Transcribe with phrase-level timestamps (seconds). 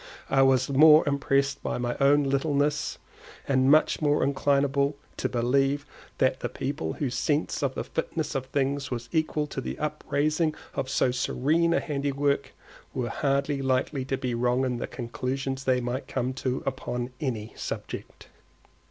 [0.31, 2.97] I was more impressed with my own littleness,
[3.47, 5.85] and much more inclinable to believe
[6.17, 10.55] that the people whose sense of the fitness of things was equal to the upraising
[10.73, 12.55] of so serene a handiwork,
[12.95, 17.53] were hardly likely to be wrong in the conclusions they might come to upon any
[17.55, 18.27] subject.